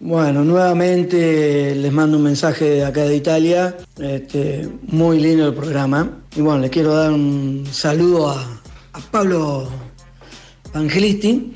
Bueno, 0.00 0.44
nuevamente 0.44 1.74
les 1.74 1.92
mando 1.92 2.16
un 2.16 2.22
mensaje 2.22 2.64
de 2.64 2.84
acá 2.84 3.02
de 3.02 3.16
Italia. 3.16 3.76
Este, 3.98 4.66
muy 4.88 5.20
lindo 5.20 5.48
el 5.48 5.54
programa. 5.54 6.22
Y 6.34 6.40
bueno, 6.40 6.60
le 6.60 6.70
quiero 6.70 6.94
dar 6.94 7.12
un 7.12 7.66
saludo 7.70 8.30
a, 8.30 8.42
a 8.92 9.00
Pablo 9.10 9.68
Angelisti, 10.72 11.54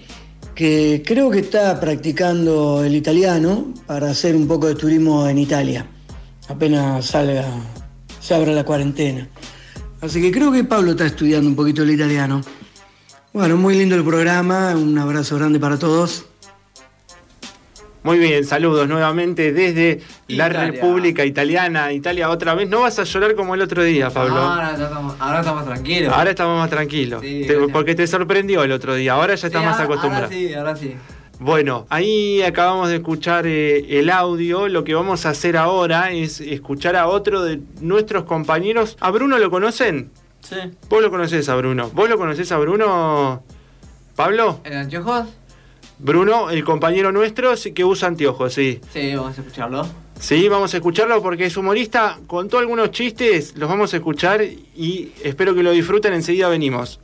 que 0.54 1.02
creo 1.06 1.30
que 1.30 1.38
está 1.38 1.80
practicando 1.80 2.84
el 2.84 2.94
italiano 2.94 3.72
para 3.86 4.10
hacer 4.10 4.36
un 4.36 4.46
poco 4.46 4.66
de 4.66 4.74
turismo 4.74 5.26
en 5.26 5.38
Italia. 5.38 5.86
Apenas 6.48 7.06
salga, 7.06 7.46
se 8.20 8.34
abra 8.34 8.52
la 8.52 8.64
cuarentena. 8.64 9.26
Así 10.02 10.20
que 10.20 10.30
creo 10.30 10.52
que 10.52 10.64
Pablo 10.64 10.90
está 10.90 11.06
estudiando 11.06 11.48
un 11.48 11.56
poquito 11.56 11.82
el 11.82 11.90
italiano. 11.92 12.42
Bueno, 13.32 13.56
muy 13.56 13.74
lindo 13.74 13.94
el 13.94 14.04
programa, 14.04 14.74
un 14.76 14.98
abrazo 14.98 15.36
grande 15.36 15.58
para 15.58 15.78
todos. 15.78 16.29
Muy 18.02 18.18
bien, 18.18 18.44
saludos 18.46 18.88
nuevamente 18.88 19.52
desde 19.52 20.00
la. 20.28 20.48
República 20.48 21.24
Italiana, 21.24 21.92
Italia 21.92 22.30
otra 22.30 22.54
vez. 22.54 22.68
No 22.68 22.80
vas 22.80 22.98
a 22.98 23.04
llorar 23.04 23.34
como 23.34 23.54
el 23.54 23.60
otro 23.60 23.82
día, 23.82 24.08
Pablo. 24.10 24.34
No, 24.36 24.40
ahora, 24.40 24.76
ya 24.76 24.84
estamos, 24.84 25.16
ahora 25.18 25.40
estamos 25.40 25.64
tranquilos. 25.66 26.12
Ahora 26.14 26.30
estamos 26.30 26.58
más 26.58 26.70
tranquilos. 26.70 27.20
Sí, 27.20 27.44
Te- 27.46 27.56
porque 27.68 27.94
te 27.94 28.06
sorprendió 28.06 28.62
el 28.64 28.72
otro 28.72 28.94
día. 28.94 29.12
Ahora 29.12 29.34
ya 29.34 29.46
estás 29.48 29.60
Sí, 29.62 29.66
más 29.68 29.80
acostumbrado. 29.80 30.24
Ahora 30.24 30.34
sí, 30.34 30.54
ahora 30.54 30.76
sí. 30.76 30.94
Bueno, 31.38 31.86
ahí 31.90 32.42
acabamos 32.42 32.88
de 32.88 32.96
escuchar 32.96 33.46
eh, 33.46 33.98
el 33.98 34.08
audio. 34.10 34.68
Lo 34.68 34.82
que 34.84 34.94
vamos 34.94 35.26
a 35.26 35.30
hacer 35.30 35.56
ahora 35.58 36.10
es 36.10 36.40
escuchar 36.40 36.96
a 36.96 37.06
otro 37.06 37.42
de 37.42 37.60
nuestros 37.80 38.24
compañeros. 38.24 38.96
¿A 39.00 39.10
Bruno 39.10 39.38
lo 39.38 39.50
conocen? 39.50 40.10
Sí. 40.40 40.56
Vos 40.88 41.02
lo 41.02 41.10
conocés 41.10 41.48
a 41.50 41.54
Bruno. 41.56 41.90
¿Vos 41.94 42.08
lo 42.08 42.16
conocés 42.16 42.50
a 42.52 42.58
Bruno, 42.58 43.42
Pablo? 44.16 44.60
¿En 44.64 44.72
anteojos? 44.74 45.26
Bruno, 46.02 46.48
el 46.48 46.64
compañero 46.64 47.12
nuestro 47.12 47.52
que 47.74 47.84
usa 47.84 48.08
anteojos, 48.08 48.54
sí. 48.54 48.80
Sí, 48.92 49.14
vamos 49.14 49.36
a 49.36 49.40
escucharlo. 49.42 49.86
Sí, 50.18 50.48
vamos 50.48 50.72
a 50.72 50.78
escucharlo 50.78 51.22
porque 51.22 51.46
es 51.46 51.56
humorista. 51.56 52.18
Contó 52.26 52.58
algunos 52.58 52.90
chistes, 52.90 53.54
los 53.56 53.68
vamos 53.68 53.92
a 53.92 53.98
escuchar 53.98 54.42
y 54.42 55.12
espero 55.22 55.54
que 55.54 55.62
lo 55.62 55.72
disfruten. 55.72 56.14
Enseguida 56.14 56.48
venimos. 56.48 57.00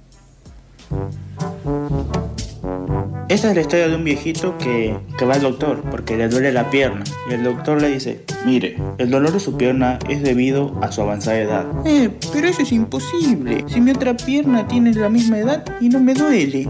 Esta 3.28 3.48
es 3.48 3.56
la 3.56 3.60
historia 3.60 3.88
de 3.88 3.96
un 3.96 4.04
viejito 4.04 4.56
que, 4.56 4.96
que 5.18 5.24
va 5.24 5.34
al 5.34 5.42
doctor 5.42 5.82
porque 5.90 6.16
le 6.16 6.28
duele 6.28 6.52
la 6.52 6.70
pierna. 6.70 7.02
Y 7.28 7.34
el 7.34 7.42
doctor 7.42 7.82
le 7.82 7.88
dice, 7.88 8.24
mire, 8.44 8.76
el 8.98 9.10
dolor 9.10 9.32
de 9.32 9.40
su 9.40 9.56
pierna 9.56 9.98
es 10.08 10.22
debido 10.22 10.78
a 10.80 10.92
su 10.92 11.02
avanzada 11.02 11.38
edad. 11.38 11.66
Eh, 11.84 12.08
pero 12.32 12.48
eso 12.48 12.62
es 12.62 12.70
imposible. 12.70 13.64
Si 13.66 13.80
mi 13.80 13.90
otra 13.90 14.16
pierna 14.16 14.68
tiene 14.68 14.94
la 14.94 15.08
misma 15.08 15.38
edad 15.38 15.64
y 15.80 15.88
no 15.88 16.00
me 16.00 16.14
duele. 16.14 16.68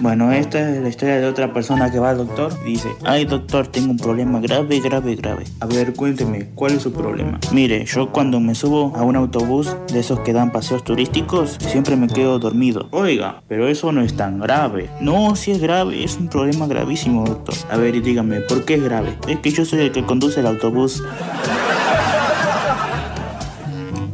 Bueno, 0.00 0.32
esta 0.32 0.70
es 0.70 0.82
la 0.82 0.88
historia 0.88 1.16
de 1.16 1.26
otra 1.26 1.52
persona 1.52 1.90
que 1.90 1.98
va 1.98 2.10
al 2.10 2.18
doctor 2.18 2.52
dice, 2.64 2.88
ay 3.04 3.24
doctor, 3.24 3.68
tengo 3.68 3.92
un 3.92 3.96
problema 3.96 4.40
grave, 4.40 4.80
grave, 4.80 5.14
grave. 5.14 5.44
A 5.60 5.66
ver, 5.66 5.94
cuénteme, 5.94 6.48
¿cuál 6.54 6.72
es 6.72 6.82
su 6.82 6.92
problema? 6.92 7.38
Mire, 7.52 7.84
yo 7.86 8.10
cuando 8.10 8.40
me 8.40 8.54
subo 8.54 8.92
a 8.96 9.02
un 9.02 9.14
autobús 9.16 9.76
de 9.92 10.00
esos 10.00 10.20
que 10.20 10.32
dan 10.32 10.50
paseos 10.50 10.82
turísticos, 10.82 11.58
siempre 11.60 11.96
me 11.96 12.08
quedo 12.08 12.38
dormido. 12.38 12.88
Oiga, 12.90 13.42
pero 13.46 13.68
eso 13.68 13.92
no 13.92 14.02
es 14.02 14.14
tan 14.14 14.40
grave. 14.40 14.90
No, 15.00 15.36
si 15.36 15.52
es 15.52 15.60
grave, 15.60 16.02
es 16.02 16.16
un 16.16 16.28
problema 16.28 16.66
gravísimo, 16.66 17.24
doctor. 17.24 17.54
A 17.70 17.76
ver, 17.76 18.02
dígame, 18.02 18.40
¿por 18.40 18.64
qué 18.64 18.74
es 18.74 18.82
grave? 18.82 19.16
Es 19.28 19.38
que 19.38 19.50
yo 19.50 19.64
soy 19.64 19.80
el 19.80 19.92
que 19.92 20.04
conduce 20.04 20.40
el 20.40 20.46
autobús. 20.46 21.02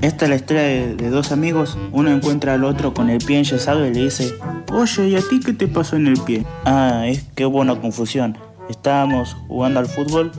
Esta 0.03 0.25
es 0.25 0.29
la 0.31 0.37
historia 0.37 0.63
de, 0.63 0.95
de 0.95 1.11
dos 1.11 1.31
amigos. 1.31 1.77
Uno 1.93 2.11
encuentra 2.11 2.55
al 2.55 2.65
otro 2.65 2.95
con 2.95 3.11
el 3.11 3.19
pie 3.19 3.39
enyesado 3.39 3.87
y 3.87 3.93
le 3.93 4.05
dice, 4.05 4.35
Oye, 4.73 5.09
¿y 5.09 5.17
a 5.17 5.21
ti 5.21 5.41
qué 5.41 5.53
te 5.53 5.67
pasó 5.67 5.97
en 5.97 6.07
el 6.07 6.21
pie? 6.21 6.47
Ah, 6.65 7.03
es 7.07 7.25
que 7.35 7.45
hubo 7.45 7.59
una 7.59 7.81
confusión. 7.81 8.39
Estábamos 8.69 9.37
jugando 9.49 9.81
al 9.81 9.87
fútbol 9.87 10.31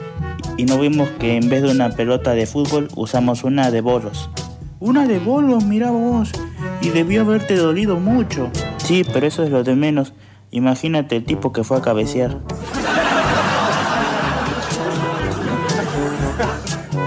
y 0.55 0.63
no 0.63 0.79
vimos 0.79 1.09
que 1.19 1.35
en 1.35 1.49
vez 1.49 1.63
de 1.63 1.71
una 1.71 1.89
pelota 1.89 2.31
de 2.31 2.45
fútbol 2.45 2.87
usamos 2.95 3.43
una 3.43 3.71
de 3.71 3.81
bolos. 3.81 4.29
Una 4.79 5.05
de 5.05 5.19
bolos, 5.19 5.65
mira 5.65 5.91
vos. 5.91 6.31
Y 6.81 6.89
debió 6.89 7.21
haberte 7.21 7.57
dolido 7.57 7.99
mucho. 7.99 8.49
Sí, 8.77 9.03
pero 9.11 9.27
eso 9.27 9.43
es 9.43 9.49
lo 9.49 9.65
de 9.65 9.75
menos. 9.75 10.13
Imagínate 10.49 11.17
el 11.17 11.25
tipo 11.25 11.51
que 11.51 11.65
fue 11.65 11.77
a 11.77 11.81
cabecear. 11.81 12.39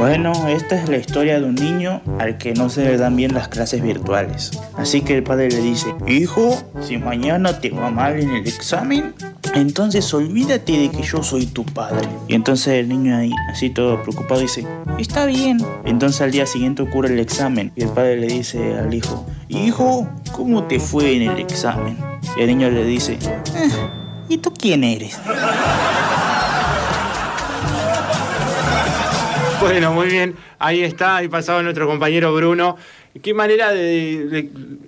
Bueno, 0.06 0.34
esta 0.48 0.76
es 0.76 0.86
la 0.90 0.98
historia 0.98 1.40
de 1.40 1.46
un 1.46 1.54
niño 1.54 2.02
al 2.18 2.36
que 2.36 2.52
no 2.52 2.68
se 2.68 2.84
le 2.84 2.98
dan 2.98 3.16
bien 3.16 3.32
las 3.32 3.48
clases 3.48 3.80
virtuales. 3.80 4.50
Así 4.76 5.00
que 5.00 5.16
el 5.16 5.22
padre 5.22 5.48
le 5.48 5.62
dice, 5.62 5.94
hijo, 6.06 6.62
si 6.82 6.98
mañana 6.98 7.58
te 7.58 7.70
va 7.70 7.88
mal 7.88 8.20
en 8.20 8.28
el 8.28 8.46
examen, 8.46 9.14
entonces 9.54 10.12
olvídate 10.12 10.72
de 10.72 10.90
que 10.90 11.02
yo 11.02 11.22
soy 11.22 11.46
tu 11.46 11.64
padre. 11.64 12.06
Y 12.28 12.34
entonces 12.34 12.74
el 12.74 12.90
niño 12.90 13.16
ahí, 13.16 13.32
así 13.50 13.70
todo 13.70 14.02
preocupado, 14.02 14.42
dice, 14.42 14.66
está 14.98 15.24
bien. 15.24 15.56
Entonces 15.86 16.20
al 16.20 16.32
día 16.32 16.44
siguiente 16.44 16.82
ocurre 16.82 17.08
el 17.08 17.18
examen 17.18 17.72
y 17.74 17.84
el 17.84 17.88
padre 17.88 18.18
le 18.18 18.26
dice 18.26 18.76
al 18.76 18.92
hijo, 18.92 19.24
hijo, 19.48 20.06
¿cómo 20.32 20.64
te 20.64 20.80
fue 20.80 21.16
en 21.16 21.30
el 21.30 21.38
examen? 21.38 21.96
Y 22.36 22.42
el 22.42 22.48
niño 22.48 22.68
le 22.68 22.84
dice, 22.84 23.16
"Ah, 23.56 24.24
¿y 24.28 24.36
tú 24.36 24.52
quién 24.52 24.84
eres? 24.84 25.18
Bueno, 29.64 29.92
muy 29.92 30.08
bien. 30.08 30.34
Ahí 30.58 30.82
está, 30.82 31.16
ahí 31.16 31.28
pasaba 31.28 31.62
nuestro 31.62 31.86
compañero 31.86 32.34
Bruno. 32.34 32.76
Qué 33.22 33.32
manera 33.32 33.72
de, 33.72 34.26
de, 34.26 34.42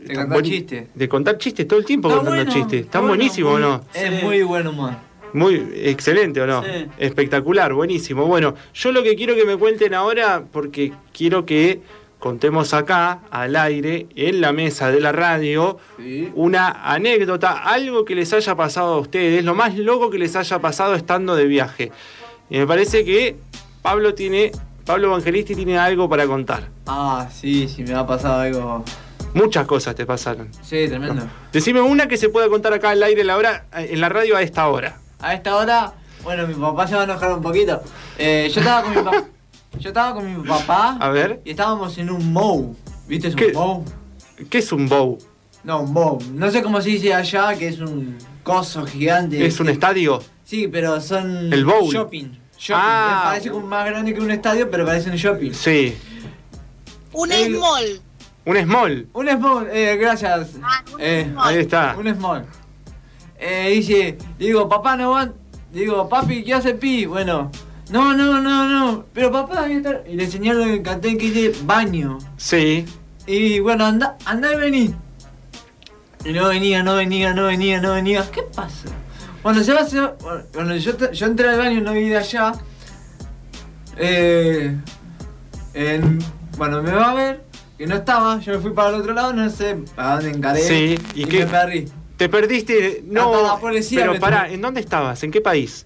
De 0.05 0.15
contar 0.15 0.43
chistes. 0.43 0.85
De 0.95 1.09
contar 1.09 1.39
chistes 1.39 1.67
todo 1.69 1.79
el 1.79 1.85
tiempo 1.85 2.09
Está 2.09 2.19
contando 2.19 2.45
bueno, 2.45 2.53
chistes. 2.53 2.81
está 2.87 2.99
bueno, 2.99 3.15
buenísimos, 3.15 3.53
¿o 3.55 3.59
no? 3.59 3.85
Es 3.95 4.23
muy 4.23 4.43
buen 4.43 4.67
humor. 4.67 4.93
Muy 5.33 5.55
excelente, 5.77 6.41
¿o 6.41 6.47
no? 6.47 6.63
Sí. 6.63 6.87
Espectacular, 6.99 7.73
buenísimo. 7.73 8.27
Bueno, 8.27 8.55
yo 8.75 8.93
lo 8.93 9.03
que 9.03 9.15
quiero 9.17 9.35
que 9.35 9.45
me 9.45 9.57
cuenten 9.57 9.95
ahora, 9.95 10.43
porque 10.51 10.93
quiero 11.13 11.47
que 11.47 11.81
contemos 12.19 12.75
acá, 12.75 13.21
al 13.31 13.55
aire, 13.57 14.07
en 14.17 14.41
la 14.41 14.53
mesa 14.53 14.91
de 14.91 15.01
la 15.01 15.13
radio, 15.13 15.79
Sí. 15.99 16.31
una 16.35 16.69
anécdota, 16.93 17.53
algo 17.63 18.05
que 18.05 18.15
les 18.15 18.33
haya 18.33 18.55
pasado 18.57 18.95
a 18.95 18.99
ustedes, 18.99 19.45
lo 19.45 19.55
más 19.55 19.77
loco 19.77 20.11
que 20.11 20.19
les 20.19 20.35
haya 20.35 20.59
pasado 20.59 20.95
estando 20.95 21.37
de 21.37 21.45
viaje. 21.47 21.93
Y 22.51 22.59
me 22.59 22.67
parece 22.67 23.05
que 23.05 23.37
Pablo 23.87 24.15
tiene, 24.15 24.51
Pablo 24.85 25.07
Evangelisti 25.07 25.55
tiene 25.55 25.79
algo 25.79 26.09
para 26.09 26.27
contar. 26.27 26.71
Ah, 26.89 27.29
sí, 27.33 27.69
sí, 27.69 27.85
me 27.85 27.95
ha 27.95 28.05
pasado 28.05 28.41
algo. 28.41 28.85
Muchas 29.33 29.65
cosas 29.65 29.95
te 29.95 30.05
pasaron. 30.05 30.49
Sí, 30.61 30.89
tremendo. 30.89 31.23
Decime 31.53 31.81
una 31.81 32.09
que 32.09 32.17
se 32.17 32.29
pueda 32.29 32.49
contar 32.49 32.73
acá 32.73 32.91
al 32.91 33.03
aire 33.05 33.23
la 33.23 33.37
hora, 33.37 33.67
en 33.73 34.01
la 34.01 34.09
radio 34.09 34.37
a 34.37 34.43
esta 34.43 34.67
hora. 34.67 34.99
A 35.21 35.35
esta 35.35 35.55
hora, 35.55 35.93
bueno, 36.25 36.49
mi 36.49 36.55
papá 36.55 36.89
se 36.89 36.97
va 36.97 37.03
a 37.03 37.05
enojar 37.05 37.33
un 37.35 37.41
poquito. 37.41 37.81
Eh, 38.19 38.51
yo 38.53 38.59
estaba 38.61 38.83
con 38.83 38.91
mi 38.91 39.03
papá. 39.03 39.25
Yo 39.79 39.91
estaba 39.91 40.15
con 40.15 40.43
mi 40.43 40.49
papá 40.49 40.97
A 40.99 41.11
ver, 41.11 41.43
y 41.45 41.51
estábamos 41.51 41.97
en 41.99 42.11
un 42.11 42.33
mow. 42.33 42.75
¿Viste? 43.07 43.29
Es 43.29 43.35
un 43.35 43.39
¿Qué? 43.39 43.53
mow. 43.53 43.85
¿qué 44.51 44.59
es 44.59 44.73
un 44.73 44.89
bow? 44.89 45.17
No, 45.63 45.83
un 45.83 45.93
mow. 45.93 46.19
No 46.33 46.51
sé 46.51 46.61
cómo 46.61 46.81
se 46.81 46.89
dice 46.89 47.15
allá, 47.15 47.55
que 47.57 47.69
es 47.69 47.79
un 47.79 48.19
coso 48.43 48.85
gigante. 48.85 49.47
¿Es 49.47 49.61
un 49.61 49.69
estadio? 49.69 50.21
Sí, 50.43 50.67
pero 50.67 51.01
son. 51.01 51.53
El 51.53 51.65
bowl. 51.65 51.93
Shopping. 51.93 52.46
Shopping. 52.59 52.83
Ah. 52.85 53.23
Parece 53.27 53.51
como 53.51 53.67
más 53.67 53.87
grande 53.87 54.15
que 54.15 54.21
un 54.21 54.31
estadio, 54.31 54.71
pero 54.71 54.85
parece 54.87 55.11
un 55.11 55.17
shopping. 55.17 55.53
Sí. 55.53 55.97
Un 57.13 57.33
El- 57.33 57.57
small. 57.57 58.01
Un 58.45 58.57
small. 58.63 59.09
Un 59.13 59.29
small, 59.29 59.69
eh, 59.73 59.97
gracias. 59.97 60.51
Ah, 60.63 60.83
un 60.93 61.01
Eh, 61.01 61.29
small. 61.31 61.49
Ahí 61.49 61.57
está. 61.59 61.97
Un 61.99 62.15
small. 62.15 62.45
Eh, 63.39 63.71
dice, 63.75 64.17
digo, 64.39 64.69
papá 64.69 64.97
no 64.97 65.11
van. 65.11 65.35
Digo, 65.73 66.09
papi, 66.09 66.43
¿qué 66.45 66.55
hace 66.55 66.75
pi? 66.75 67.05
Bueno, 67.07 67.51
no, 67.91 68.15
no, 68.15 68.41
no, 68.41 68.67
no. 68.69 69.05
Pero 69.13 69.31
papá, 69.31 69.65
ahí 69.65 69.75
está. 69.75 70.01
Y 70.09 70.15
le 70.15 70.27
señalo 70.31 70.65
el 70.65 70.83
cartel 70.83 71.19
que 71.19 71.31
dice 71.31 71.61
baño. 71.65 72.19
Sí. 72.37 72.87
Y 73.27 73.59
bueno, 73.61 73.85
anda, 73.85 74.17
anda 74.25 74.53
y 74.53 74.57
vení. 74.57 74.95
Y 76.25 76.33
no 76.33 76.49
venía, 76.49 76.83
no 76.83 76.95
venía, 76.97 77.35
no 77.35 77.45
venía, 77.47 77.81
no 77.81 77.93
venía. 77.93 78.25
¿Qué 78.31 78.43
pasa? 78.43 78.89
Cuando 79.47 79.63
se 79.63 79.73
va, 79.75 79.85
se 79.87 80.01
va- 80.01 80.17
Cuando 80.53 80.75
yo, 80.75 80.93
entré 81.25 81.49
al 81.49 81.57
baño 81.59 81.79
y 81.79 81.81
no 81.81 81.93
vi 81.93 82.09
de 82.09 82.17
allá. 82.17 82.51
Eh, 83.97 84.77
en- 85.73 86.19
bueno, 86.59 86.83
me 86.83 86.91
va 86.91 87.13
a 87.13 87.15
ver 87.15 87.45
que 87.79 87.87
no 87.87 87.95
estaba. 87.95 88.41
Yo 88.41 88.55
me 88.55 88.59
fui 88.59 88.73
para 88.73 88.89
el 88.89 88.95
otro 88.97 89.15
lado, 89.15 89.33
no 89.33 89.49
sé 89.49 89.77
a 89.97 90.17
dónde 90.17 90.31
encaré. 90.31 90.61
Sí, 90.63 90.99
¿y 91.15 91.23
y, 91.23 91.25
qué- 91.27 91.45
me 91.45 91.47
perdí. 91.47 91.85
Te 92.17 92.29
perdiste. 92.29 93.05
No. 93.07 93.33
Hasta 93.37 93.55
la 93.55 93.61
policía 93.61 94.01
pero 94.09 94.19
pará. 94.19 94.51
¿en 94.51 94.61
dónde 94.61 94.81
estabas? 94.81 95.23
¿En 95.23 95.31
qué 95.31 95.41
país? 95.41 95.85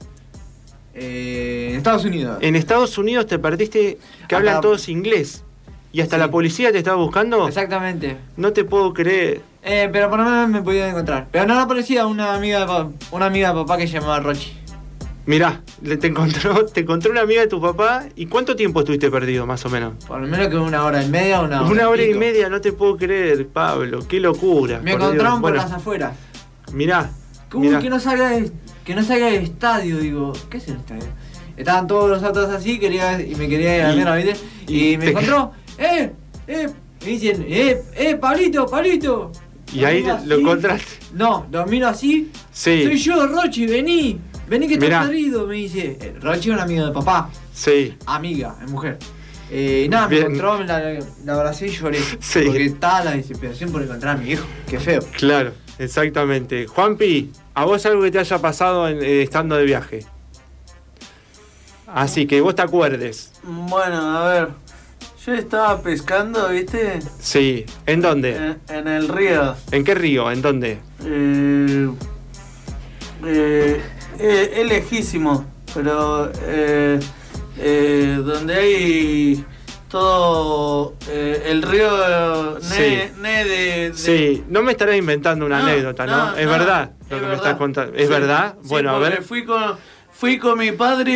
Eh, 0.94 1.68
en 1.72 1.76
Estados 1.76 2.06
Unidos. 2.06 2.38
En 2.40 2.56
Estados 2.56 2.96
Unidos 2.96 3.26
te 3.26 3.38
perdiste 3.38 3.98
que 3.98 3.98
Hasta- 4.22 4.36
hablan 4.38 4.60
todos 4.62 4.88
inglés. 4.88 5.44
Y 5.92 6.00
hasta 6.00 6.16
Sí. 6.16 6.20
la 6.20 6.30
policía 6.30 6.72
te 6.72 6.78
estaba 6.78 6.96
buscando. 6.96 7.46
Exactamente. 7.46 8.16
No 8.38 8.54
te 8.54 8.64
puedo 8.64 8.94
creer. 8.94 9.42
Eh, 9.62 9.88
pero 9.92 10.08
por 10.08 10.18
lo 10.20 10.24
menos 10.24 10.48
me 10.48 10.62
pudieron 10.62 10.90
encontrar. 10.90 11.28
Pero 11.30 11.46
no 11.46 11.54
la 11.54 11.66
policía, 11.66 12.06
una 12.06 12.34
amiga 12.34 12.60
de 12.60 12.66
papá, 12.66 12.90
una 13.10 13.26
amiga 13.26 13.48
de 13.48 13.54
papá 13.54 13.76
que 13.76 13.86
se 13.86 13.94
llamaba 13.94 14.20
Rochi. 14.20 14.56
Mirá, 15.26 15.60
te 16.00 16.06
encontró, 16.06 16.64
te 16.72 16.80
encontró 16.80 17.12
una 17.12 17.20
amiga 17.20 17.42
de 17.42 17.46
tu 17.46 17.60
papá. 17.60 18.04
¿Y 18.16 18.26
cuánto 18.26 18.56
tiempo 18.56 18.80
estuviste 18.80 19.10
perdido, 19.10 19.46
más 19.46 19.64
o 19.66 19.68
menos? 19.68 20.02
Por 20.06 20.20
lo 20.20 20.26
menos 20.26 20.48
que 20.48 20.56
una 20.56 20.82
hora 20.84 21.02
y 21.04 21.08
media, 21.08 21.40
una 21.40 21.60
hora. 21.60 21.70
Una 21.70 21.88
hora 21.88 22.02
y 22.02 22.14
media, 22.14 22.48
no 22.48 22.60
te 22.60 22.72
puedo 22.72 22.96
creer, 22.96 23.46
Pablo. 23.48 24.00
Qué 24.08 24.18
locura. 24.18 24.80
Me 24.82 24.92
por 24.92 25.02
encontraron 25.02 25.32
Dios. 25.34 25.40
por 25.42 25.50
Bueno, 25.52 25.56
las 25.62 25.72
afueras. 25.72 26.16
Mirá, 26.72 27.10
Uy, 27.52 27.66
Mirá. 27.68 27.80
que 27.80 27.90
no 27.90 28.00
salga 28.00 28.30
de, 28.30 28.50
que 28.84 28.94
no 28.94 29.02
salga 29.04 29.26
del 29.26 29.42
estadio, 29.44 29.98
digo, 29.98 30.32
¿qué 30.48 30.56
es 30.58 30.68
el 30.68 30.76
estadio? 30.76 31.02
Estaban 31.56 31.86
todos 31.86 32.08
los 32.08 32.22
autos 32.22 32.48
así, 32.48 32.78
quería, 32.78 33.20
y 33.20 33.34
me 33.34 33.46
quería 33.48 33.76
ir 33.76 33.82
a 33.82 33.88
la 33.88 33.94
mierda, 33.94 34.16
¿viste? 34.16 34.36
Y, 34.68 34.92
y 34.92 34.96
me 34.98 35.10
encontró, 35.10 35.52
¡eh! 35.78 36.12
¡eh! 36.46 36.68
Me 37.02 37.06
dicen, 37.06 37.44
¡eh! 37.48 37.82
¡eh! 37.96 38.16
¡Pablito! 38.16 38.66
¡Pablito! 38.66 39.32
Y 39.72 39.84
ahí 39.84 40.04
lo 40.24 40.36
encontraste. 40.36 40.86
No, 41.14 41.46
lo 41.50 41.66
miro 41.66 41.88
así. 41.88 42.30
Sí. 42.52 42.82
Soy 42.84 42.96
yo, 42.98 43.26
Rochi, 43.26 43.66
vení. 43.66 44.20
Vení 44.48 44.66
que 44.66 44.74
estás 44.74 45.06
perdido, 45.06 45.46
me 45.46 45.54
dice. 45.56 45.96
Eh, 46.00 46.14
Rochi 46.20 46.48
es 46.50 46.54
un 46.56 46.60
amigo 46.60 46.86
de 46.86 46.92
papá. 46.92 47.30
Sí. 47.54 47.96
Amiga, 48.06 48.56
es 48.64 48.70
mujer. 48.70 48.98
Eh, 49.52 49.86
nada, 49.90 50.08
me 50.08 50.18
encontró, 50.18 50.58
me 50.58 50.66
la, 50.66 50.98
la 51.24 51.34
abracé 51.34 51.66
y 51.68 51.70
lloré. 51.70 52.00
Sí. 52.20 52.42
Porque 52.46 52.64
estaba 52.66 53.04
la 53.04 53.10
desesperación 53.12 53.70
por 53.72 53.82
encontrar 53.82 54.16
a 54.16 54.18
mi 54.20 54.30
hijo. 54.32 54.44
Qué 54.68 54.78
feo. 54.80 55.00
Claro, 55.16 55.52
exactamente. 55.78 56.66
Juanpi, 56.66 57.30
¿a 57.54 57.64
vos 57.64 57.84
algo 57.86 58.02
que 58.02 58.10
te 58.10 58.18
haya 58.18 58.38
pasado 58.38 58.88
en- 58.88 59.02
eh, 59.02 59.22
estando 59.22 59.56
de 59.56 59.64
viaje? 59.64 60.04
Así 61.86 62.26
que 62.26 62.40
vos 62.40 62.54
te 62.54 62.62
acuerdes. 62.62 63.32
Bueno, 63.42 63.96
a 64.18 64.28
ver. 64.32 64.48
Yo 65.26 65.34
estaba 65.34 65.82
pescando, 65.82 66.48
¿viste? 66.48 66.98
Sí. 67.18 67.66
¿En 67.86 68.00
dónde? 68.00 68.36
En, 68.36 68.60
en 68.68 68.88
el 68.88 69.08
río. 69.08 69.54
¿En 69.70 69.84
qué 69.84 69.94
río? 69.94 70.30
¿En 70.30 70.40
dónde? 70.40 70.78
Eh, 71.04 71.90
eh, 73.26 73.80
eh, 74.18 74.52
es 74.56 74.66
lejísimo, 74.66 75.44
pero 75.74 76.30
eh, 76.46 76.98
eh, 77.58 78.18
donde 78.24 78.54
hay 78.54 79.44
todo 79.90 80.94
eh, 81.08 81.42
el 81.48 81.62
río 81.62 82.58
ne, 82.58 82.60
Sí. 82.64 83.12
ne 83.20 83.44
de, 83.44 83.90
de- 83.90 83.94
Sí, 83.94 84.44
no 84.48 84.62
me 84.62 84.72
estarás 84.72 84.96
inventando 84.96 85.44
una 85.44 85.58
No, 85.60 85.66
anécdota, 85.66 86.06
¿no? 86.06 86.30
no, 86.30 86.36
es 86.36 86.46
no, 86.46 86.52
verdad 86.52 86.92
lo 87.10 87.20
que 87.20 87.26
me 87.26 87.34
estás 87.34 87.56
contando. 87.56 87.94
¿Es 87.96 88.06
Sí, 88.06 88.12
verdad? 88.12 88.54
sí, 88.62 88.68
bueno, 88.68 88.90
a 88.90 88.98
ver. 89.00 89.22
Fui 89.22 89.44
con, 89.44 89.76
fui 90.20 90.38
con 90.38 90.58
mi 90.58 90.70
padre 90.72 91.12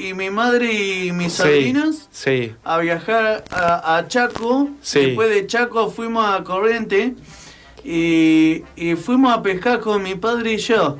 y, 0.00 0.08
y 0.08 0.14
mi 0.14 0.30
madre 0.30 0.72
y 0.72 1.12
mis 1.12 1.34
Sí, 1.34 1.74
sí, 2.10 2.52
a 2.64 2.78
viajar 2.78 3.44
a, 3.50 3.98
a 3.98 4.08
Chaco. 4.08 4.70
Sí. 4.80 5.00
Después 5.00 5.28
de 5.28 5.46
Chaco 5.46 5.90
fuimos 5.90 6.24
a 6.24 6.42
Corriente 6.42 7.14
y, 7.84 8.62
y 8.76 8.94
fuimos 8.96 9.32
a 9.34 9.42
pescar 9.42 9.80
con 9.80 10.02
mi 10.02 10.14
padre 10.14 10.54
y 10.54 10.56
yo. 10.58 10.98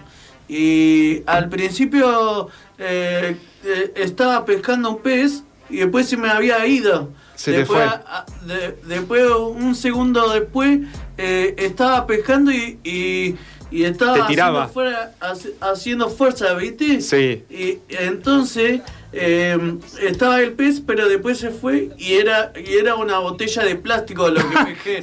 Y 0.48 1.22
al 1.26 1.48
principio 1.48 2.48
eh, 2.78 3.36
eh, 3.64 3.92
estaba 3.96 4.44
pescando 4.44 4.90
un 4.90 4.98
pez 5.00 5.42
y 5.68 5.76
después 5.78 6.08
se 6.08 6.16
me 6.16 6.28
había 6.28 6.66
ido. 6.66 7.10
Se 7.36 7.52
después, 7.52 7.78
fue. 7.80 7.88
a- 7.88 8.02
a- 8.06 8.26
de- 8.46 8.76
después, 8.86 9.22
un 9.56 9.74
segundo 9.74 10.28
después, 10.30 10.80
eh, 11.16 11.54
estaba 11.56 12.06
pescando 12.06 12.50
y, 12.52 12.78
y, 12.84 13.36
y 13.70 13.84
estaba 13.84 14.14
Te 14.14 14.22
tiraba. 14.28 14.64
Haciendo, 14.64 14.72
fuera- 14.72 15.12
haciendo 15.60 16.08
fuerza, 16.10 16.54
¿viste? 16.54 17.00
sí. 17.00 17.44
Y 17.50 17.78
entonces 17.88 18.80
eh, 19.12 19.58
estaba 20.02 20.40
el 20.40 20.52
pez, 20.52 20.80
pero 20.86 21.08
después 21.08 21.38
se 21.38 21.50
fue 21.50 21.90
y 21.98 22.14
era, 22.14 22.52
y 22.56 22.74
era 22.76 22.94
una 22.94 23.18
botella 23.18 23.64
de 23.64 23.74
plástico 23.76 24.28
lo 24.28 24.40
que 24.48 24.56
pesqué. 24.84 25.02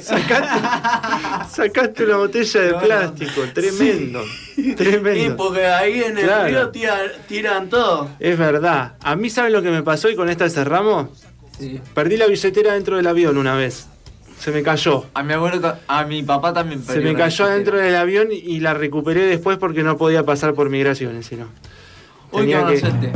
Sacaste 1.50 2.04
una 2.04 2.16
botella 2.16 2.60
de 2.60 2.70
No, 2.70 2.80
no. 2.80 2.84
plástico, 2.86 3.42
tremendo. 3.54 4.22
y 4.56 4.74
Tremendo. 4.74 5.36
porque 5.36 5.66
ahí 5.66 6.02
en 6.02 6.18
el 6.18 6.24
Claro. 6.24 6.48
río 6.48 6.70
tira- 6.70 7.12
tiran 7.26 7.68
todo. 7.68 8.10
Es 8.18 8.38
verdad. 8.38 8.94
A 9.02 9.16
mí, 9.16 9.30
¿saben 9.30 9.52
lo 9.52 9.62
que 9.62 9.70
me 9.70 9.82
pasó 9.82 10.08
y 10.10 10.16
con 10.16 10.28
esta 10.28 10.48
cerramos? 10.50 11.08
Sí. 11.58 11.80
Perdí 11.94 12.16
la 12.16 12.26
billetera 12.26 12.74
dentro 12.74 12.96
del 12.96 13.06
avión 13.06 13.36
una 13.36 13.54
vez. 13.56 13.86
Se 14.38 14.50
me 14.52 14.62
cayó. 14.62 15.04
A 15.14 15.22
mi 15.22 15.32
abuelo, 15.32 15.76
a 15.88 16.04
mi 16.04 16.22
papá 16.22 16.52
también 16.52 16.82
Se 16.82 17.00
me 17.00 17.14
cayó 17.14 17.44
adentro 17.44 17.76
del 17.78 17.96
avión 17.96 18.28
y 18.30 18.60
la 18.60 18.74
recuperé 18.74 19.22
después 19.22 19.58
porque 19.58 19.82
no 19.82 19.96
podía 19.96 20.24
pasar 20.24 20.54
por 20.54 20.70
migraciones, 20.70 21.26
sino. 21.26 21.46
Uy, 22.30 22.46
qué 22.46 22.52
Tenía 22.52 22.66
que- 22.66 22.78
inocente. 22.78 23.12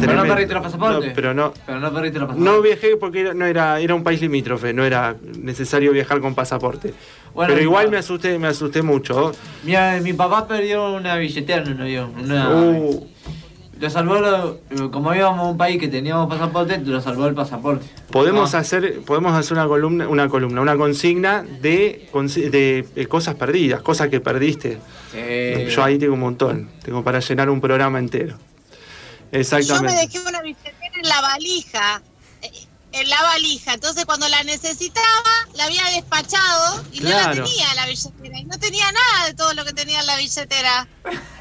Pero 0.00 0.14
no 0.14 0.22
perdiste 0.22 0.54
los 0.54 0.62
pasaportes. 0.62 1.08
No, 1.10 1.14
pero 1.14 1.34
no. 1.34 1.52
Pero 1.66 1.78
no 1.78 1.92
perdiste 1.92 2.18
los 2.18 2.28
pasaportes. 2.28 2.54
No 2.54 2.62
viajé 2.62 2.96
porque 2.96 3.20
era, 3.20 3.34
no 3.34 3.44
era, 3.44 3.78
era 3.80 3.94
un 3.94 4.02
país 4.02 4.20
limítrofe, 4.22 4.72
no 4.72 4.82
era 4.84 5.14
necesario 5.38 5.92
viajar 5.92 6.20
con 6.20 6.34
pasaporte. 6.34 6.94
Bueno, 7.34 7.52
pero 7.52 7.62
igual 7.62 7.90
me 7.90 7.98
asusté, 7.98 8.38
me 8.38 8.48
asusté 8.48 8.80
mucho. 8.82 9.32
Mi, 9.62 9.74
mi 10.02 10.14
papá 10.14 10.48
perdió 10.48 10.94
una 10.94 11.16
billetera 11.16 11.62
en 11.62 11.72
un 11.74 11.80
avión. 11.82 12.12
Una, 12.18 12.48
Uh, 12.50 13.06
Lo 13.80 13.88
salvó, 13.88 14.16
lo- 14.20 14.90
como 14.90 15.14
íbamos 15.14 15.38
a 15.40 15.42
un 15.50 15.56
país 15.56 15.78
que 15.80 15.88
teníamos 15.88 16.28
pasaporte, 16.28 16.78
lo 16.78 17.00
salvó 17.00 17.26
el 17.26 17.34
pasaporte. 17.34 17.86
podemos 18.12 18.54
Ah. 18.54 18.58
hacer, 18.58 19.00
podemos 19.06 19.32
hacer 19.32 19.54
una 19.54 19.66
columna, 19.66 20.06
una 20.06 20.28
columna, 20.28 20.60
una 20.60 20.76
consigna 20.76 21.42
de, 21.62 22.08
consi- 22.12 22.50
de, 22.50 22.86
eh, 22.94 23.06
cosas 23.06 23.36
perdidas, 23.36 23.80
cosas 23.80 24.08
que 24.08 24.20
perdiste. 24.20 24.78
Sí. 25.12 25.66
Yo 25.74 25.82
ahí 25.82 25.98
tengo 25.98 26.12
un 26.14 26.20
montón, 26.20 26.68
tengo 26.84 27.02
para 27.02 27.20
llenar 27.20 27.48
un 27.48 27.60
programa 27.60 27.98
entero. 27.98 28.36
Yo 28.36 28.36
me 29.32 29.40
Exactamente. 29.40 29.96
dejé 30.02 30.18
una 30.28 30.42
billetera 30.42 30.76
en 31.02 31.08
la 31.08 31.20
valija. 31.22 32.02
En 32.92 33.08
la 33.08 33.22
valija. 33.22 33.74
Entonces, 33.74 34.04
cuando 34.04 34.28
la 34.28 34.42
necesitaba, 34.42 35.30
la 35.54 35.64
había 35.64 35.84
despachado 35.94 36.84
y 36.92 37.00
no 37.00 37.10
la 37.10 37.30
tenía 37.32 37.74
la 37.76 37.86
billetera. 37.86 38.38
Y 38.38 38.44
no 38.44 38.58
tenía 38.58 38.86
nada 38.90 39.26
de 39.26 39.34
todo 39.34 39.54
lo 39.54 39.64
que 39.64 39.72
tenía 39.72 40.00
en 40.00 40.06
la 40.06 40.16
billetera. 40.16 40.88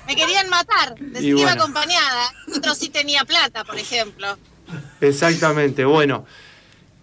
Me 0.06 0.16
querían 0.16 0.50
matar. 0.50 0.96
Decía 1.00 1.20
Y 1.20 1.22
que 1.22 1.28
iba 1.42 1.42
bueno. 1.50 1.62
acompañada. 1.64 2.32
Otro 2.56 2.76
sí 2.76 2.90
tenía 2.90 3.24
plata, 3.26 3.64
por 3.64 3.78
ejemplo. 3.80 4.38
Exactamente. 5.02 5.86
Bueno, 5.86 6.26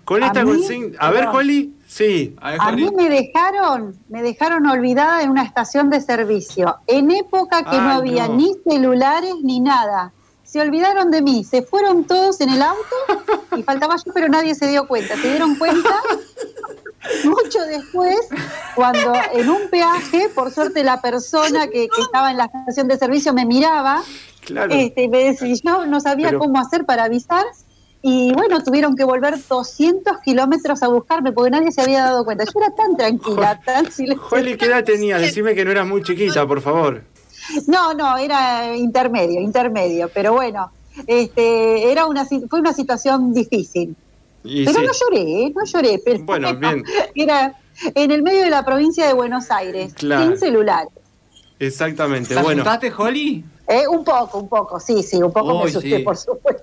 con 0.04 0.22
¿A 0.22 0.28
esta 0.28 0.44
consigna. 0.44 0.96
A 1.00 1.10
ver. 1.10 1.26
Joli. 1.26 1.72
Sí. 1.88 2.34
A 2.40 2.50
ver, 2.52 2.60
A 2.60 2.72
mí 2.72 2.88
me 2.96 3.08
dejaron, 3.08 3.96
me 4.08 4.22
dejaron 4.22 4.66
olvidada 4.66 5.22
en 5.22 5.30
una 5.30 5.42
estación 5.44 5.88
de 5.88 6.00
servicio, 6.00 6.78
en 6.88 7.10
época 7.10 7.64
que 7.64 7.76
no 7.76 7.90
había 7.92 8.26
no. 8.28 8.34
ni 8.34 8.52
celulares 8.68 9.34
ni 9.42 9.60
nada. 9.60 10.12
Se 10.46 10.60
olvidaron 10.60 11.10
de 11.10 11.20
mí, 11.22 11.44
se 11.44 11.62
fueron 11.62 12.04
todos 12.04 12.40
en 12.40 12.50
el 12.50 12.62
auto 12.62 12.96
y 13.56 13.62
faltaba 13.64 13.96
yo, 13.96 14.12
pero 14.14 14.28
nadie 14.28 14.54
se 14.54 14.68
dio 14.68 14.86
cuenta. 14.86 15.16
Se 15.16 15.28
dieron 15.28 15.56
cuenta 15.56 15.90
mucho 17.24 17.60
después, 17.66 18.16
cuando 18.74 19.12
en 19.32 19.48
un 19.50 19.68
peaje, 19.70 20.28
por 20.34 20.50
suerte 20.52 20.82
la 20.84 21.00
persona 21.00 21.66
que, 21.66 21.88
que 21.88 22.00
estaba 22.00 22.30
en 22.30 22.36
la 22.38 22.44
estación 22.46 22.88
de 22.88 22.96
servicio 22.98 23.32
me 23.34 23.44
miraba, 23.44 24.02
Claro. 24.44 24.72
este, 24.72 25.02
y 25.02 25.08
me 25.08 25.24
decía, 25.24 25.54
yo 25.64 25.86
no 25.86 26.00
sabía 26.00 26.28
Pero- 26.28 26.38
cómo 26.38 26.60
hacer 26.60 26.84
para 26.84 27.04
avisar. 27.04 27.44
Y 28.02 28.32
bueno, 28.34 28.62
tuvieron 28.62 28.94
que 28.94 29.02
volver 29.02 29.34
200 29.48 30.18
kilómetros 30.24 30.80
a 30.84 30.88
buscarme 30.88 31.32
porque 31.32 31.50
nadie 31.50 31.72
se 31.72 31.80
había 31.82 32.04
dado 32.04 32.24
cuenta. 32.24 32.44
Yo 32.44 32.52
era 32.60 32.72
tan 32.72 32.96
tranquila, 32.96 33.60
tan 33.64 33.90
silenciosa. 33.90 34.28
Joli, 34.28 34.56
¿qué 34.56 34.66
edad 34.66 34.84
tenías? 34.84 35.20
Decime 35.20 35.56
que 35.56 35.64
no 35.64 35.72
eras 35.72 35.88
muy 35.88 36.02
chiquita, 36.04 36.46
por 36.46 36.60
favor. 36.60 37.02
No, 37.66 37.94
no, 37.94 38.16
era 38.16 38.76
intermedio, 38.76 39.40
intermedio. 39.40 40.10
Pero 40.12 40.32
bueno, 40.34 40.70
este, 41.06 41.90
era 41.90 42.06
una, 42.06 42.24
fue 42.24 42.60
una 42.60 42.72
situación 42.72 43.32
difícil. 43.34 43.94
Y 44.44 44.64
pero 44.64 44.80
sí. 44.80 44.86
no 44.86 44.92
lloré, 44.92 45.42
¿eh? 45.42 45.52
no 45.54 45.64
lloré. 45.64 46.02
Pero 46.04 46.24
Bueno, 46.24 46.54
bien. 46.58 46.84
Era 47.14 47.54
en 47.94 48.10
el 48.10 48.22
medio 48.22 48.42
de 48.42 48.50
la 48.50 48.64
provincia 48.64 49.06
de 49.06 49.12
Buenos 49.12 49.50
Aires, 49.50 49.92
Claro. 49.94 50.24
sin 50.26 50.38
celular. 50.38 50.86
Exactamente. 51.58 52.34
¿Te 52.34 52.42
Bueno, 52.42 52.62
asustaste, 52.62 52.92
Holly? 52.96 53.44
Eh, 53.68 53.88
un 53.88 54.04
poco, 54.04 54.38
un 54.38 54.48
poco, 54.48 54.78
sí, 54.78 55.02
sí, 55.02 55.16
un 55.22 55.32
poco 55.32 55.58
me 55.58 55.68
asusté, 55.68 55.96
sí. 55.96 56.02
por 56.02 56.16
supuesto. 56.16 56.62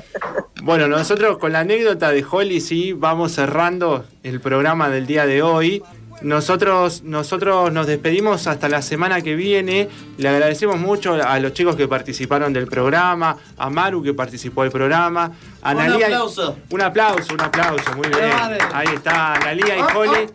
bueno, 0.62 0.88
nosotros 0.88 1.38
con 1.38 1.52
la 1.52 1.60
anécdota 1.60 2.10
de 2.10 2.24
Holly 2.28 2.60
sí 2.60 2.92
vamos 2.92 3.32
cerrando 3.32 4.04
el 4.22 4.40
programa 4.40 4.88
del 4.88 5.06
día 5.06 5.26
de 5.26 5.42
hoy. 5.42 5.82
Nosotros, 6.22 7.02
nosotros 7.02 7.72
nos 7.72 7.86
despedimos 7.86 8.46
hasta 8.46 8.68
la 8.68 8.82
semana 8.82 9.22
que 9.22 9.34
viene. 9.34 9.88
Le 10.18 10.28
agradecemos 10.28 10.78
mucho 10.78 11.14
a 11.14 11.38
los 11.38 11.52
chicos 11.54 11.76
que 11.76 11.88
participaron 11.88 12.52
del 12.52 12.66
programa, 12.66 13.36
a 13.56 13.70
Maru 13.70 14.02
que 14.02 14.12
participó 14.14 14.62
del 14.62 14.70
programa, 14.70 15.32
a 15.62 15.72
Un 15.72 15.80
aplauso. 15.80 16.56
Un 16.70 16.80
aplauso, 16.82 17.34
un 17.34 17.40
aplauso, 17.40 17.90
muy 17.96 18.08
bien. 18.08 18.30
Vale. 18.38 18.58
Ahí 18.72 18.88
está, 18.94 19.34
Analía 19.34 19.78
y 19.78 19.96
Holly. 19.96 20.28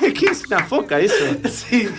¿Qué 0.14 0.26
es 0.26 0.44
una 0.46 0.64
foca 0.64 0.98
eso? 1.00 1.14
Sí. 1.48 1.88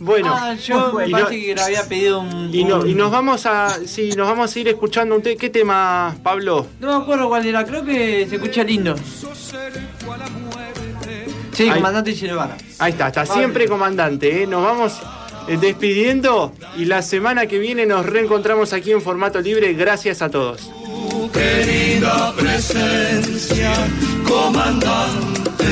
Bueno, 0.00 0.32
ah, 0.32 0.54
yo 0.54 0.92
me 0.92 1.08
no- 1.08 1.18
parece 1.18 1.44
que 1.44 1.54
le 1.56 1.60
había 1.60 1.88
pedido 1.88 2.20
un. 2.20 2.54
y, 2.54 2.62
no- 2.64 2.78
un- 2.78 2.88
y 2.88 2.94
nos 2.94 3.10
vamos 3.10 3.46
a, 3.46 3.68
sí, 3.84 4.10
nos 4.16 4.28
vamos 4.28 4.54
a 4.54 4.58
ir 4.60 4.68
escuchando 4.68 5.16
un 5.16 5.22
te- 5.22 5.36
¿Qué 5.36 5.50
tema, 5.50 6.14
Pablo? 6.22 6.68
No 6.78 6.96
me 6.96 7.02
acuerdo 7.02 7.28
cuál 7.28 7.44
era, 7.44 7.64
creo 7.64 7.84
que 7.84 8.24
se 8.28 8.36
escucha 8.36 8.62
lindo. 8.62 8.94
Sí, 11.58 11.64
Ahí. 11.64 11.74
comandante 11.74 12.14
Chilevara. 12.14 12.56
Ahí 12.78 12.92
está, 12.92 13.06
hasta 13.06 13.26
siempre 13.26 13.66
comandante. 13.66 14.44
¿eh? 14.44 14.46
Nos 14.46 14.62
vamos 14.62 14.92
eh, 15.48 15.56
despidiendo 15.60 16.52
y 16.76 16.84
la 16.84 17.02
semana 17.02 17.46
que 17.48 17.58
viene 17.58 17.84
nos 17.84 18.06
reencontramos 18.06 18.72
aquí 18.72 18.92
en 18.92 19.02
formato 19.02 19.40
libre. 19.40 19.72
Gracias 19.74 20.22
a 20.22 20.30
todos. 20.30 20.70
querida 21.32 22.32
presencia, 22.36 23.72
comandante 24.24 25.66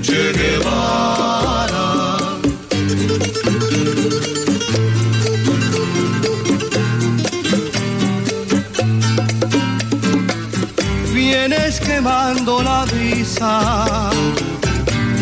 Che 0.00 0.32
Guevara. 0.32 2.16
Vienes 11.12 11.80
quemando 11.80 12.62
la 12.62 12.86
brisa 12.86 14.10